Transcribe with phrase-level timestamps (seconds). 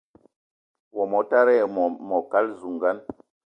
[0.95, 2.97] Wo motara ayi wo mokal zugan